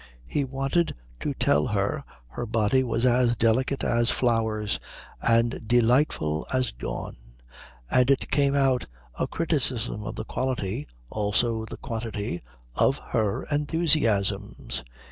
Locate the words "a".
9.19-9.27